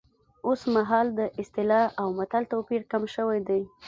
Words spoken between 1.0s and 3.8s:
د اصطلاح او متل توپیر کم شوی دی